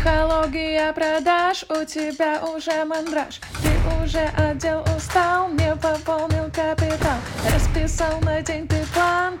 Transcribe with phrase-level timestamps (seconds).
[0.00, 3.38] Психология продаж, у тебя уже мандраж.
[3.62, 7.18] Ты уже отдел устал, не пополнил капитал.
[7.52, 9.36] Расписал на день ты план,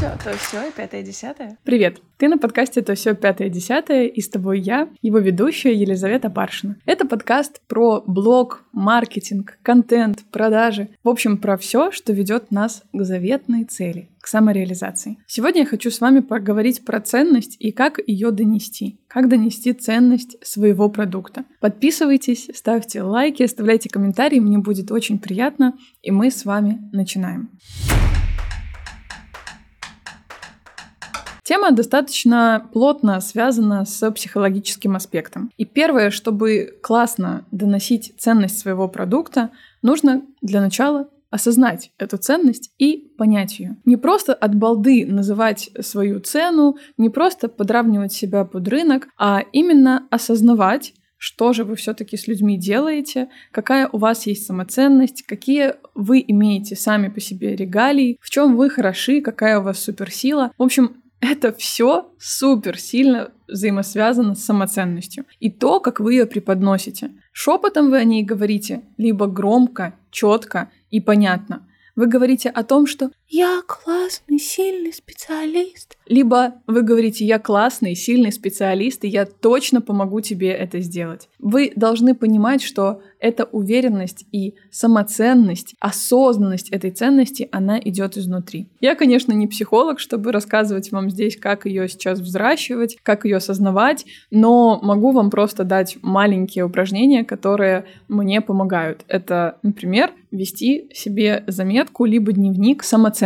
[0.00, 2.00] все, то все и пятое, десятое Привет!
[2.16, 6.78] Ты на подкасте «То все пятое, десятое» и с тобой я, его ведущая Елизавета Паршина.
[6.86, 10.88] Это подкаст про блог, маркетинг, контент, продажи.
[11.04, 15.18] В общем, про все, что ведет нас к заветной цели к самореализации.
[15.26, 19.00] Сегодня я хочу с вами поговорить про ценность и как ее донести.
[19.06, 21.44] Как донести ценность своего продукта.
[21.60, 27.50] Подписывайтесь, ставьте лайки, оставляйте комментарии, мне будет очень приятно, и мы с вами начинаем.
[31.50, 35.50] Тема достаточно плотно связана с психологическим аспектом.
[35.56, 39.50] И первое, чтобы классно доносить ценность своего продукта,
[39.82, 43.76] нужно для начала осознать эту ценность и понять ее.
[43.84, 50.06] Не просто от балды называть свою цену, не просто подравнивать себя под рынок, а именно
[50.08, 56.24] осознавать, что же вы все-таки с людьми делаете, какая у вас есть самоценность, какие вы
[56.26, 60.50] имеете сами по себе регалии, в чем вы хороши, какая у вас суперсила.
[60.56, 60.99] В общем,
[61.30, 65.24] это все супер сильно взаимосвязано с самоценностью.
[65.38, 67.10] И то, как вы ее преподносите.
[67.32, 71.66] Шепотом вы о ней говорите, либо громко, четко и понятно.
[71.96, 75.96] Вы говорите о том, что «я классный, сильный специалист».
[76.06, 81.28] Либо вы говорите «я классный, сильный специалист, и я точно помогу тебе это сделать».
[81.38, 88.68] Вы должны понимать, что эта уверенность и самоценность, осознанность этой ценности, она идет изнутри.
[88.80, 94.06] Я, конечно, не психолог, чтобы рассказывать вам здесь, как ее сейчас взращивать, как ее осознавать,
[94.30, 99.04] но могу вам просто дать маленькие упражнения, которые мне помогают.
[99.06, 103.19] Это, например, вести себе заметку либо дневник самоценности.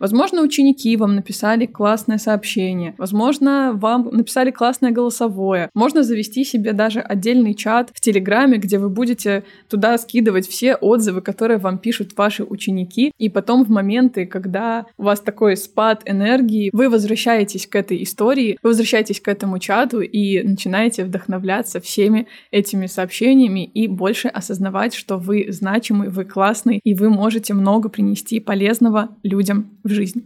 [0.00, 5.70] Возможно, ученики вам написали классное сообщение, возможно, вам написали классное голосовое.
[5.72, 11.20] Можно завести себе даже отдельный чат в Телеграме, где вы будете туда скидывать все отзывы,
[11.20, 16.70] которые вам пишут ваши ученики, и потом в моменты, когда у вас такой спад энергии,
[16.72, 22.86] вы возвращаетесь к этой истории, вы возвращаетесь к этому чату и начинаете вдохновляться всеми этими
[22.86, 29.10] сообщениями и больше осознавать, что вы значимый, вы классный, и вы можете много принести полезного
[29.22, 29.35] людям
[29.84, 30.24] в жизнь.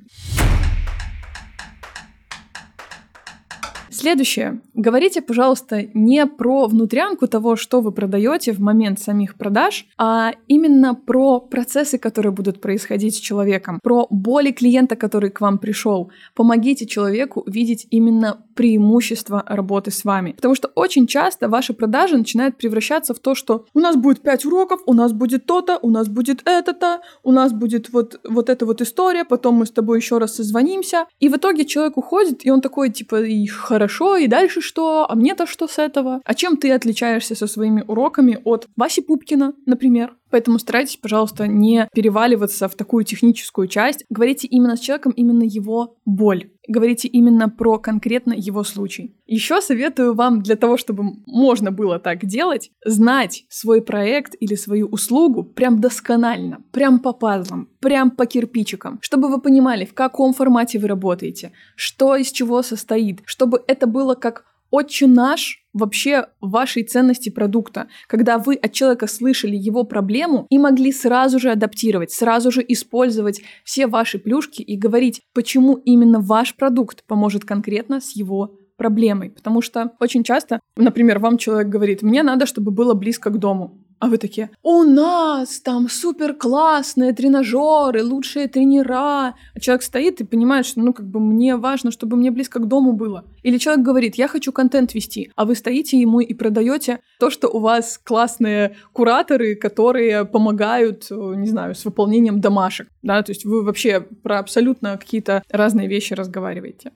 [4.01, 4.63] Следующее.
[4.73, 10.95] Говорите, пожалуйста, не про внутрянку того, что вы продаете в момент самих продаж, а именно
[10.95, 16.11] про процессы, которые будут происходить с человеком, про боли клиента, который к вам пришел.
[16.35, 20.33] Помогите человеку видеть именно преимущество работы с вами.
[20.33, 24.47] Потому что очень часто ваши продажи начинают превращаться в то, что у нас будет 5
[24.47, 28.65] уроков, у нас будет то-то, у нас будет это-то, у нас будет вот, вот эта
[28.65, 31.05] вот история, потом мы с тобой еще раз созвонимся.
[31.21, 35.07] И в итоге человек уходит, и он такой, типа, и хорошо хорошо, и дальше что?
[35.09, 36.21] А мне-то что с этого?
[36.25, 40.17] А чем ты отличаешься со своими уроками от Васи Пупкина, например?
[40.31, 44.05] Поэтому старайтесь, пожалуйста, не переваливаться в такую техническую часть.
[44.09, 46.51] Говорите именно с человеком, именно его боль.
[46.69, 49.17] Говорите именно про конкретно его случай.
[49.27, 54.87] Еще советую вам для того, чтобы можно было так делать, знать свой проект или свою
[54.87, 60.79] услугу прям досконально, прям по пазлам, прям по кирпичикам, чтобы вы понимали, в каком формате
[60.79, 67.29] вы работаете, что из чего состоит, чтобы это было как отче наш вообще вашей ценности
[67.31, 72.65] продукта, когда вы от человека слышали его проблему и могли сразу же адаптировать, сразу же
[72.67, 79.31] использовать все ваши плюшки и говорить, почему именно ваш продукт поможет конкретно с его проблемой.
[79.31, 83.79] Потому что очень часто, например, вам человек говорит, мне надо, чтобы было близко к дому.
[84.01, 89.35] А вы такие, у нас там супер классные тренажеры, лучшие тренера.
[89.55, 92.67] А человек стоит и понимает, что ну как бы мне важно, чтобы мне близко к
[92.67, 93.27] дому было.
[93.43, 97.49] Или человек говорит, я хочу контент вести, а вы стоите ему и продаете то, что
[97.49, 102.89] у вас классные кураторы, которые помогают, не знаю, с выполнением домашек.
[103.03, 106.93] Да, то есть вы вообще про абсолютно какие-то разные вещи разговариваете.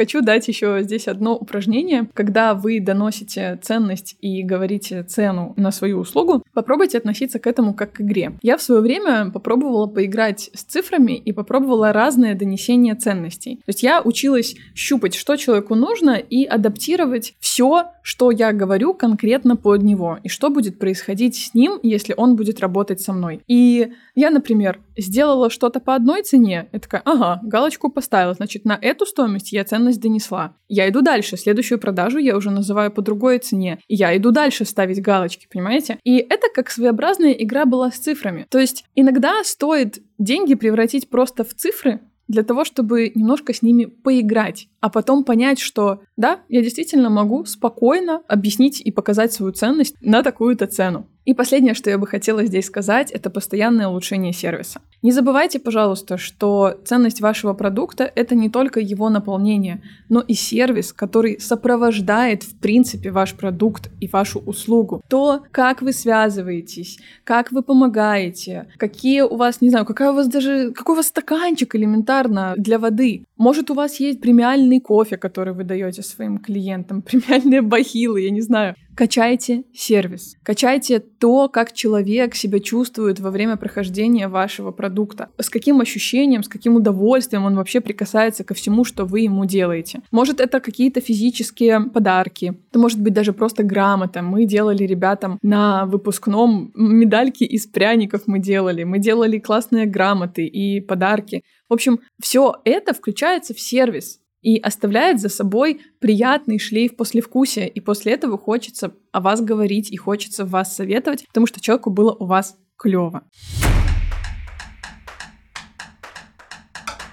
[0.00, 2.08] Хочу дать еще здесь одно упражнение.
[2.14, 7.92] Когда вы доносите ценность и говорите цену на свою услугу, попробуйте относиться к этому как
[7.92, 8.32] к игре.
[8.40, 13.56] Я в свое время попробовала поиграть с цифрами и попробовала разные донесения ценностей.
[13.56, 19.56] То есть я училась щупать, что человеку нужно, и адаптировать все, что я говорю конкретно
[19.56, 23.42] под него, и что будет происходить с ним, если он будет работать со мной.
[23.48, 28.78] И я, например, сделала что-то по одной цене, я такая, ага, галочку поставила, значит, на
[28.80, 30.56] эту стоимость я ценность донесла.
[30.68, 31.36] Я иду дальше.
[31.36, 33.80] Следующую продажу я уже называю по другой цене.
[33.88, 35.98] Я иду дальше ставить галочки, понимаете?
[36.04, 38.46] И это как своеобразная игра была с цифрами.
[38.50, 42.00] То есть иногда стоит деньги превратить просто в цифры,
[42.30, 47.44] для того, чтобы немножко с ними поиграть, а потом понять, что да, я действительно могу
[47.44, 51.08] спокойно объяснить и показать свою ценность на такую-то цену.
[51.24, 54.80] И последнее, что я бы хотела здесь сказать, это постоянное улучшение сервиса.
[55.02, 60.92] Не забывайте, пожалуйста, что ценность вашего продукта— это не только его наполнение, но и сервис,
[60.92, 65.02] который сопровождает, в принципе, ваш продукт и вашу услугу.
[65.08, 70.28] То, как вы связываетесь, как вы помогаете, какие у вас, не знаю, какая у вас
[70.28, 73.24] даже, какой у вас стаканчик элементарно для воды.
[73.40, 78.42] Может, у вас есть премиальный кофе, который вы даете своим клиентам, премиальные бахилы, я не
[78.42, 78.74] знаю.
[78.94, 80.36] Качайте сервис.
[80.42, 85.30] Качайте то, как человек себя чувствует во время прохождения вашего продукта.
[85.38, 90.00] С каким ощущением, с каким удовольствием он вообще прикасается ко всему, что вы ему делаете.
[90.10, 92.58] Может, это какие-то физические подарки.
[92.68, 94.20] Это может быть даже просто грамота.
[94.20, 98.84] Мы делали ребятам на выпускном медальки из пряников мы делали.
[98.84, 101.42] Мы делали классные грамоты и подарки.
[101.70, 107.80] В общем, все это включается в сервис и оставляет за собой приятный шлейф послевкусия, и
[107.80, 112.26] после этого хочется о вас говорить и хочется вас советовать, потому что человеку было у
[112.26, 113.22] вас клево.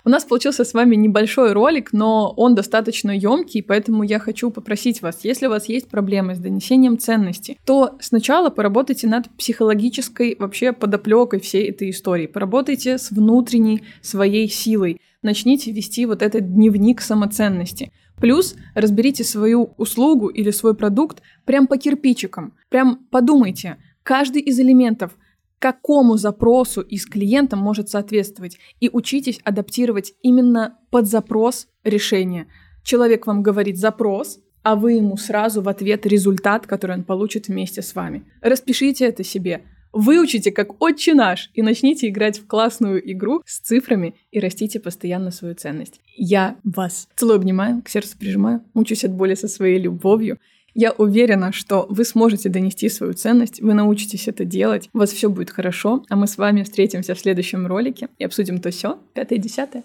[0.08, 5.02] У нас получился с вами небольшой ролик, но он достаточно емкий, поэтому я хочу попросить
[5.02, 10.72] вас, если у вас есть проблемы с донесением ценности, то сначала поработайте над психологической вообще
[10.72, 12.28] подоплекой всей этой истории.
[12.28, 15.02] Поработайте с внутренней своей силой.
[15.24, 17.92] Начните вести вот этот дневник самоценности.
[18.16, 22.54] Плюс разберите свою услугу или свой продукт прям по кирпичикам.
[22.70, 25.18] Прям подумайте, каждый из элементов–
[25.60, 32.48] какому запросу из клиента может соответствовать, и учитесь адаптировать именно под запрос решения.
[32.84, 37.82] Человек вам говорит запрос, а вы ему сразу в ответ результат, который он получит вместе
[37.82, 38.26] с вами.
[38.42, 39.64] Распишите это себе.
[39.94, 45.32] Выучите как отче наш и начните играть в классную игру с цифрами и растите постоянно
[45.32, 46.02] свою ценность.
[46.16, 50.38] Я вас целую, обнимаю, к сердцу прижимаю, мучусь от боли со своей любовью.
[50.80, 55.28] Я уверена, что вы сможете донести свою ценность, вы научитесь это делать, у вас все
[55.28, 59.82] будет хорошо, а мы с вами встретимся в следующем ролике и обсудим то все, пятое-десятое.